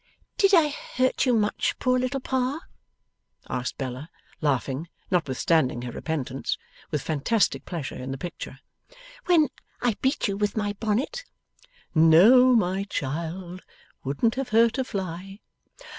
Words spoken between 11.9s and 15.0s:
'No, my child. Wouldn't have hurt a